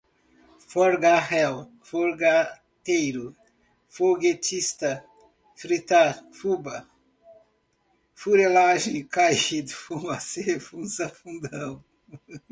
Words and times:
fogaréu, 0.71 1.55
fogueteiro, 1.89 3.35
foguetista, 3.87 4.91
fritar, 5.55 6.13
fubá, 6.33 6.77
fuleragem, 8.19 9.03
caído, 9.05 9.69
fumacê, 9.69 10.59
funça, 10.59 11.07
fundão 11.07 11.83